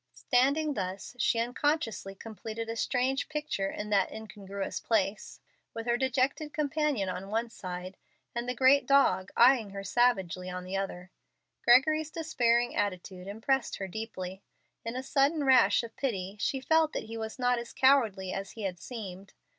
[0.15, 5.39] Standing thus, she unconsciously completed a strange picture in that incongruous place,
[5.75, 7.97] with her dejected companion on one side,
[8.33, 11.11] and the great dog, eying her savagely, on the other.
[11.63, 14.41] Gregory's despairing attitude impressed her deeply.
[14.83, 18.53] In a sudden rash of pity she felt that he was not as cowardly as
[18.53, 19.35] he had seemed.